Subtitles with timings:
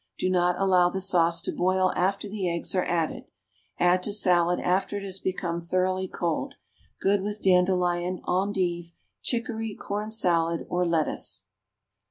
[0.17, 3.25] Do not allow the sauce to boil after the eggs are added.
[3.79, 6.55] Add to salad after it has become thoroughly cold.
[6.99, 11.43] Good with dandelion, endive, chicory, corn salad or lettuce.